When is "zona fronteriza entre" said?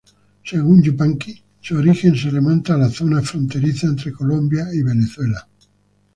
2.89-4.11